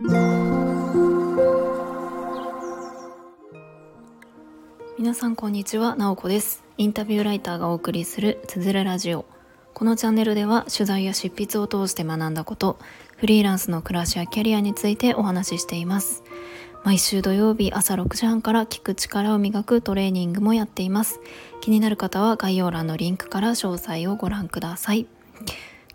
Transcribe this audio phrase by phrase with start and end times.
[0.00, 0.14] 皆
[5.14, 6.62] さんこんにちは、なおこです。
[6.76, 9.24] インタビューライターがお送りするつづるラジオ。
[9.74, 12.78] このチャンネルでは取材や執筆を通して学んだこと
[13.16, 16.22] フリーランスの暮らしやキャリアについてお話ししています。
[16.84, 21.18] 毎週土曜日朝6時半から聞く力を磨くトレーニングもやっています。
[21.60, 25.08] 気になる方は概要欄のリンクから詳細をご覧ください。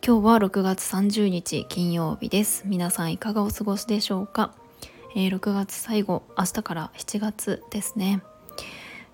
[0.05, 2.63] 今日は6月30日金曜日です。
[2.65, 4.53] 皆さんいかがお過ごしでしょうか、
[5.15, 8.21] えー、6月最後明日から7月ですね。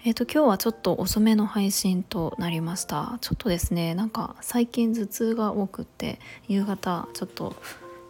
[0.04, 3.20] えっ、ー、と今日はちょっと遅めの配信となりました。
[3.22, 7.56] ちょっとですねなんか最近頭痛が多くって夕方ちょっと、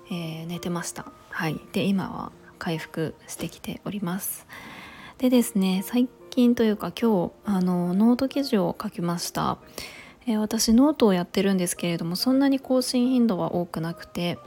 [0.10, 1.12] えー、寝てました。
[1.32, 1.60] はい。
[1.74, 4.48] で今は回復してきております。
[5.18, 9.58] でですね最近というか今日あのノート記事を書きました、
[10.28, 14.38] えー、私ノートをやってるんですけれどもそんなに更新頻度は多くなくて、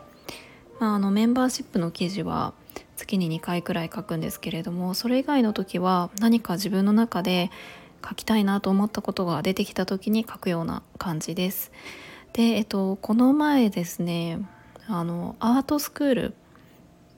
[0.80, 2.54] まあ、あのメンバーシップの記事は
[2.96, 7.50] 月に2回くらい書くんですけれどもそれ以外の時は何か自分の中で
[8.08, 11.70] 書きたいなと思ったことが出てきた時に書くような感じです。
[12.32, 14.38] で、えっと、この前ですね
[14.88, 16.34] あのアートスクール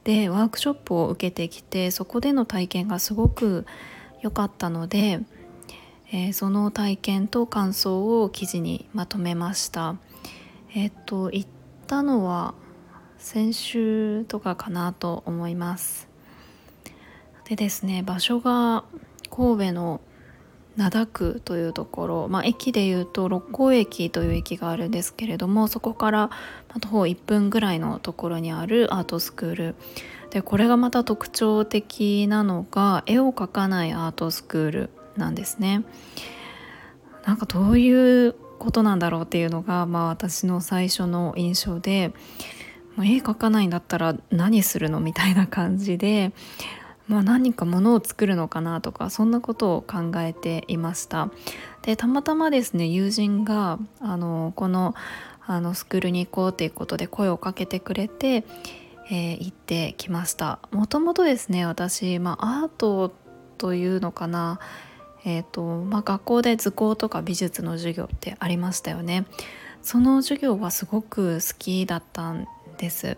[0.04, 3.66] でワークショップを受けてきてそこでの体験がすごく
[4.20, 5.20] 良かったので、
[6.16, 9.96] えー、その体験と感想を記事にまとめました。
[10.72, 11.48] えっと行っ
[11.88, 12.54] たのは
[13.18, 16.08] 先週とかかなと思います。
[17.46, 18.84] でですね場所が
[19.28, 20.00] 神戸の
[20.76, 26.30] 灘区というところ、まあ、駅でいうと六甲駅という駅があるんですけれどもそこから
[26.80, 29.74] 徒歩1分ぐらいのところにあるアートスクール。
[30.30, 34.90] でこれがまた特徴的なのが絵を描かないアートスクール。
[35.16, 35.84] なんですね。
[37.24, 42.12] なんかどういうことなんだろうっていうのが、まあ、私の最初の印象で
[42.98, 46.32] 絵描かないんだったら何するのみたいな感じで、
[47.08, 51.30] まあ、何かものを作るのかなとかそんなことを考えていました。
[51.82, 54.94] でたまたまですね友人があのこの
[55.46, 58.46] あのスクールに行こうということで声をかけてくれて、
[59.10, 60.58] えー、行ってきました。
[60.70, 63.12] もともとですね私、まあ、アート
[63.58, 64.58] というのかな
[65.24, 69.24] えーとまあ、学校で図工とか美術の授業ってありましたよね
[69.82, 72.46] その授業はすごく好きだったん
[72.78, 73.16] です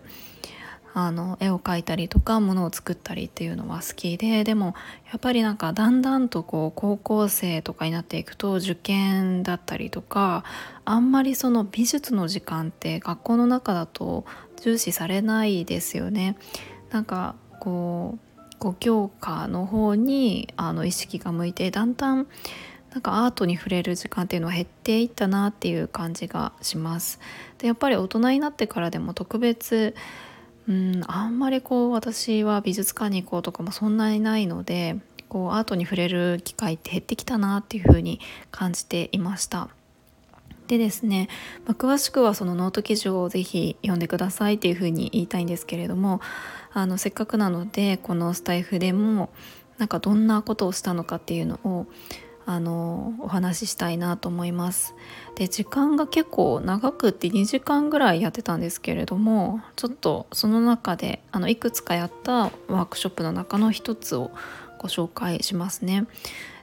[0.93, 4.73] あの絵を描いたりとかものを作ったりっていうのは好きででも
[5.11, 10.43] やっぱりなんかだんだんとこう高校生とかになっていくと受験だったりとか
[10.85, 14.25] あんまりその美術の時間って学校の中だと
[14.63, 16.35] 重視されないですよね。
[16.89, 18.26] なんかこう
[18.59, 22.27] 5教科の方にあの意識が向いてだんだん
[22.91, 27.19] なんかアートに触れる時間っていうのは減っていったなっていう感じがします。
[27.59, 29.95] でやっぱり大人になってからでも特別
[30.67, 34.97] うんあんまりこう私は美術館に行こうとかもそんなにないので
[35.29, 38.19] こうアートに触れる機会って減ってきたなっていうふうに
[38.51, 39.69] 感じていました。
[40.67, 41.29] でですね、
[41.65, 46.21] まあ、詳しくはそのノート記事をぜひ読んでくださいっていうふうに言いたいんですけれども
[46.73, 49.29] あのせっかくなのでこのスタイフでも
[49.77, 51.87] なんかどんなことをしたのかっていうのを
[52.45, 54.95] あのお話ししたいなと思います。
[55.35, 64.31] で時間が結構長くって2時間ぐらいやってたんですけれどもちょっとその中であのいくつかやったワークショップの中の一つを
[64.79, 66.07] ご紹介しますね。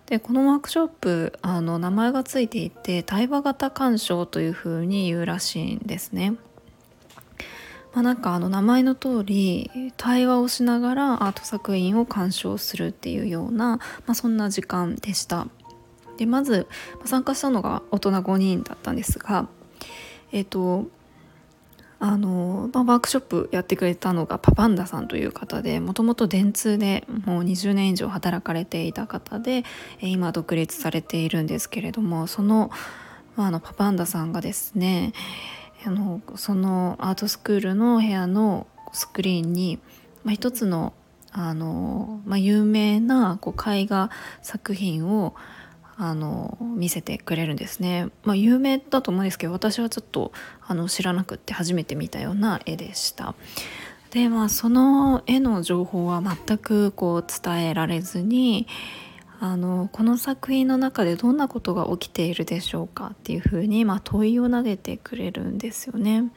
[0.06, 6.34] でこのワークショップあの名前がついていて対話型鑑賞というふうに言うらしいんですね
[7.94, 15.46] まあ、なんかあの名前の通り対話をしながらアート作品を鑑賞するっていうような、まあ、そんな時間でした。
[16.16, 16.66] でまず
[17.04, 19.48] 参加したのが大人5人だったんですが
[20.32, 20.86] えっ、ー、と
[21.98, 29.64] あの、まあ、ワークショップやってくれたのがパパンダさんという方でもともと電通でもう20年以上働かれていた方で
[30.00, 32.70] 今独立されているんですけれどもその,、
[33.36, 35.12] まあ、あのパパンダさんがですね
[35.86, 39.78] あのそのアートスクールの部屋のスクリーンに、
[40.24, 40.94] まあ、一つの
[41.32, 45.34] あの、まあ、有名なこう絵画作品を
[45.96, 50.32] あの見せてくれるんですね、まあ、有名だと思うんですけど私はちょっと
[50.66, 53.34] あの知らなくって初めて見たような絵でした
[54.10, 58.66] でまあその絵の情報は全くこう伝えられずに
[59.40, 66.32] あのこの作品の中でどんなことが起きているでしょうかっていうふうに、まあ、問いを投げてくれるんですよね。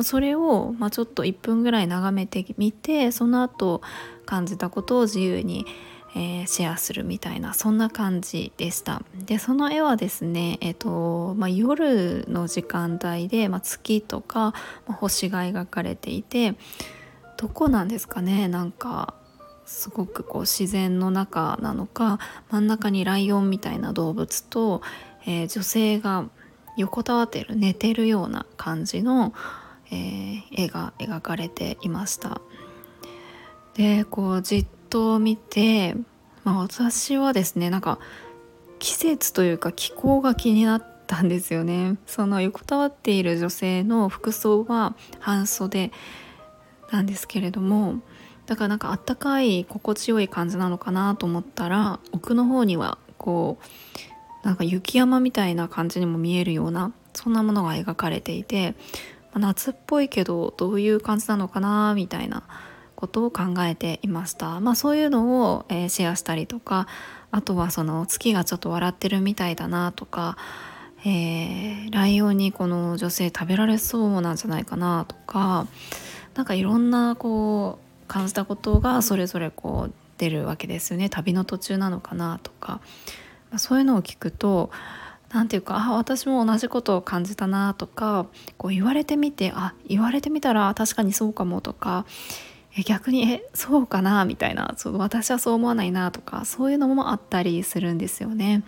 [0.00, 3.82] それを、まあ、ちょっと1分ぐらい眺めてみてその後
[4.26, 5.66] 感じたことを自由に
[6.14, 9.02] えー、シェアするみたいなそんな感じでした。
[9.26, 14.54] でその絵はですね、えーとまあ、夜の時間帯で、まあ、月とか、
[14.86, 16.54] まあ、星が描かれていて
[17.36, 18.48] どこなんですかね？
[18.48, 19.14] なんか
[19.66, 22.18] すごくこう自然の中なのか
[22.50, 24.80] 真ん中にライオンみたいな動物と、
[25.26, 26.24] えー、女性が
[26.78, 29.34] 横たわってる寝てるような感じの、
[29.90, 32.40] えー、絵が描かれていました。
[33.74, 35.94] でこうじっと見て、
[36.44, 37.98] まあ、私はですねなんか
[38.78, 41.96] 季節というか気候が気になったんですよね。
[42.06, 45.90] その横たわっている女性の服装は半袖
[46.90, 48.00] なんですけれども
[48.46, 53.58] だからなんかあったかい心地よい感じなのかなと思ったら奥の方にはこ
[54.42, 58.74] うなんか雪山みたいな感じにも見えるようなそんなものが描かれていて、
[59.34, 62.44] ま、夏っぽいけどどういう感じなのかなみたいな
[62.98, 64.58] ことを考えていました。
[64.58, 66.88] まあ、そういうのを、えー、シェアしたりとか
[67.30, 70.36] あとはその月がちょっと笑ってるみたいだなとか、
[71.04, 75.68] えー、ライオンにこの女性食べられそうなんじゃないかなとか
[76.34, 82.80] 何かいろんなこう感じたことがそれぞれこう出るわけですよね旅の途中なのかなとか、
[83.50, 84.72] まあ、そういうのを聞くと
[85.32, 92.06] 何て言うかあ私も同じことを感じたなとかこう言われてみてあ言われてみたら確かにそうかもとか
[92.84, 94.24] 逆にえそうかな？
[94.24, 98.62] みたいなそう私はそう思わないなとかそういうのもあったりするんですよね。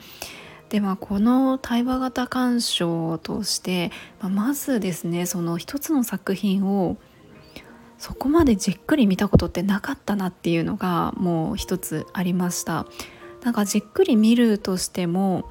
[0.68, 3.90] でまあこの対話型鑑賞を通して、
[4.20, 6.96] まあ、まずですねその一つの作品を
[7.98, 12.86] そこまでじっくり見たことってなかったなっていうのがもう一つありました。
[13.42, 15.50] なんかじっくり見るとしても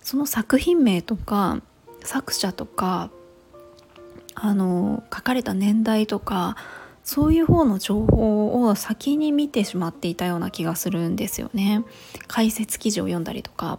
[0.00, 1.60] その作品名とか
[2.02, 3.10] 作者とか
[4.34, 6.56] あの書かれた年代とか
[7.06, 11.84] そういう方の情報を先に見てしまっていたような気がするんですよね。
[12.26, 13.78] 解説記事を読んだりとか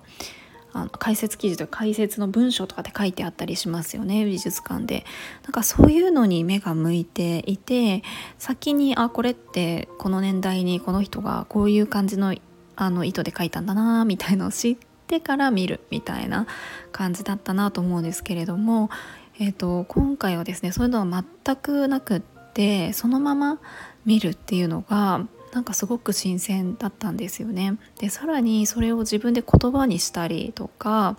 [0.71, 5.05] あの解説記事とか解説の文章とかで書いてあったりしますよね美術館で。
[5.43, 8.01] なんかそういうのに目が向いていて
[8.37, 12.33] 先にあこれってこの年代にこの人がこういう感じの
[12.77, 14.77] あの意図で書いたんだなみたいのを知っ
[15.07, 16.47] てから見るみたいな
[16.93, 18.89] 感じだったなと思うんですけれども、
[19.37, 22.21] えーと、今回はですねそういうのは全くなくっ
[22.57, 22.87] て。
[22.87, 23.59] でそのまま
[24.03, 25.21] 見るっていうのが
[25.53, 27.77] なんかすごく新鮮だったんですよね。
[27.99, 31.17] でさらにそれを自分で言葉にしたりとか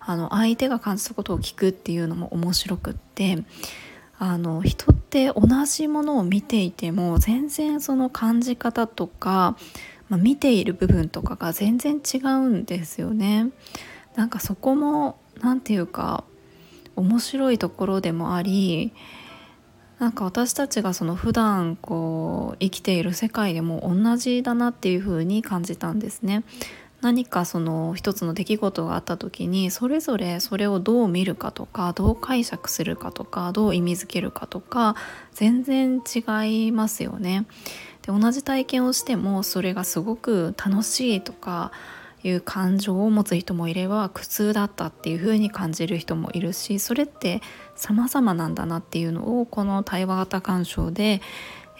[0.00, 3.42] あの相手が感じたことを聞くっていうのも面白くって
[4.20, 9.56] あの人って同じものを見ていても全然その感じ方とか、
[10.08, 13.50] まあ、見ている部分とかが全然違うんですよね。
[14.14, 16.22] なんかそこも何て言うか
[16.94, 18.92] 面白いところでもあり
[19.98, 26.44] なんか私たちがその普段こう生きている世界でも同じだなっていう風に感じたんですね。
[27.00, 34.96] 何かその一つの出来事があった時にそれぞれそれをどう見るかとかどう解釈するかとかどう意味づけるかとか
[35.32, 37.46] 全然違いますよね。
[38.02, 41.70] で同じ体験をしてもそれがすごく楽しいとか
[42.24, 47.40] いう感情を持つ人もいれば苦痛だったっていう風に感じる人もいるしそれって
[47.76, 51.20] 様々なんだなっていうのをこの対話型鑑賞で、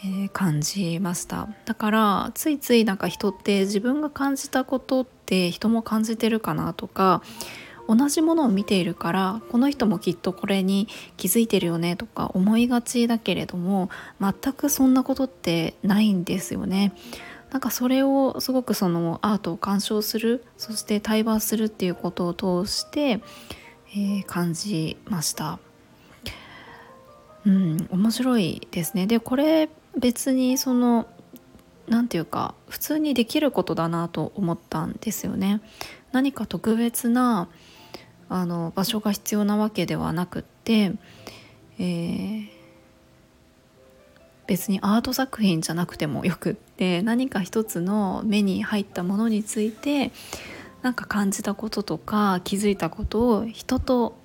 [0.05, 7.23] えー、感じましただからついついなんか人って自分が感じたことって人も感じてるかなとか
[7.89, 13.89] 同じものを見ているからこの人もきっとこれに気づいてるよねとか思いがちだけれども
[14.21, 16.93] 全くそんなことってないんですよね。
[17.51, 23.21] なんかそれをすごくそのアートを鑑賞するそして対話するっていうことを通して、
[23.91, 25.59] えー、感じました。
[27.47, 29.07] うん面白いですね。
[29.07, 31.07] でこれ別にその
[31.89, 35.63] 何て言うか普通にできることだなと思ったんですよね。
[36.13, 37.49] 何か特別な
[38.29, 40.93] あの場所が必要なわけではなくって、
[41.79, 42.49] えー、
[44.49, 50.11] 別にアート作品じゃなくてもよくって何か一つの目に入ったものについて
[50.83, 54.17] なんか感じたこととか気づいたことを人と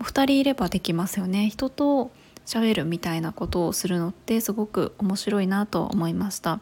[0.00, 1.48] 2人いればできますよね。
[1.48, 2.10] 人と
[2.44, 6.60] 喋るみたいなことをするのってすごく面白いなと思いました、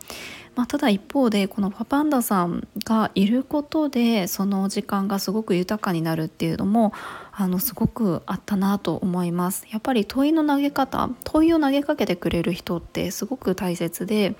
[0.54, 6.92] まあ、ただ一方でこのパパンダさんがいることでその時間がすごく豊かになるっていうのも
[7.40, 14.34] あのすごくあったなと思いますやっぱり問いの投げ方問いを投げかけてくれる人ってすごく大切で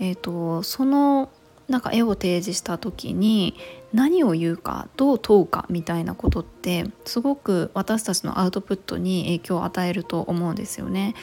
[0.00, 1.30] えーとその
[1.68, 3.54] なんか絵を提示した時に
[3.92, 11.14] 何を言うかどう問うかみたいなことってすごく私たちのアウトプットに影響を与えると思うんですよね。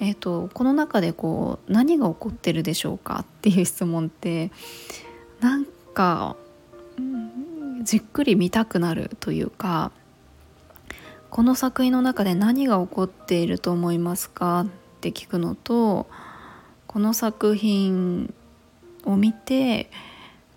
[0.00, 4.50] えーと、この中でこう何が起こってるでしょうかっていう質問って
[5.40, 6.36] なんか、
[7.82, 9.90] じっくり見たくなるというか
[11.32, 14.60] この作品の中で何が起こっていると思いますか？
[14.60, 14.66] っ
[15.00, 16.06] て聞くのと
[16.86, 18.34] この作品
[19.06, 19.90] を見て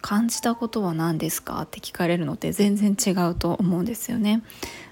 [0.02, 1.62] 感じたことは何ですか？
[1.62, 4.44] って聞かれるのって全然違うと思うんですよね。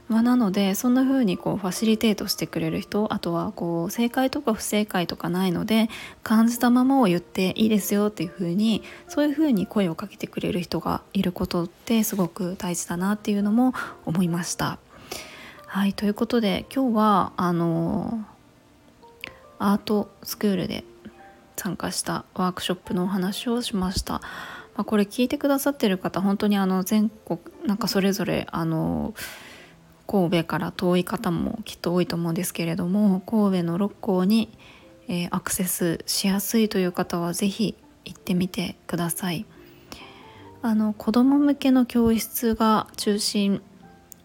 [0.08, 5.90] まあ、なのでそんな風にこうファシリテートしてくれる人あとはこう正解とか不正解とかないので
[6.24, 13.74] 感じたままを言っていいですよっていう風にそういう風に声をかけてくれる人がいることってすごく大事だなっていうのも
[14.06, 14.80] 思いました。
[15.74, 18.24] はいということで今日はあの
[19.58, 20.84] アートスクールで
[21.56, 24.13] 参加したワークショップのお話をしました。
[24.13, 29.15] まあ、これ聞いてくださってる方本当にあの全国なんかそれぞれあの
[30.06, 34.56] 神戸から遠い方もきっと多いと思うんですけれども神戸の六甲に、
[35.08, 37.75] えー、アクセスしやすいという方は是非
[38.06, 39.48] 行ってみてください。
[40.62, 43.63] あの子ども向けの教室が中心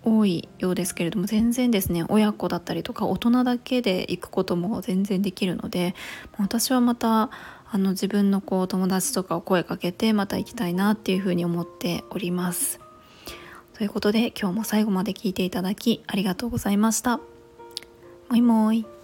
[0.05, 5.95] 多いようですけれども全然ですね親子だったりとか大人だけで行くことも全然できるので
[6.38, 7.31] 私はまた
[7.71, 12.81] あの自分のこう友達とかを声かけてまた行きたいなっていうふうに思っております。
[13.75, 17.21] ということで今日も最後まで聞いていただきありがとうございました。
[18.28, 18.98] もいもい。